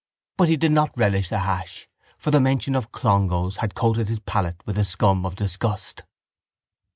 [0.35, 4.19] But he did not relish the hash for the mention of Clongowes had coated his
[4.19, 6.05] palate with a scum of disgust.